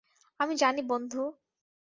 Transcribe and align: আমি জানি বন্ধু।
আমি 0.39 0.53
জানি 0.55 0.81
বন্ধু। 0.89 1.21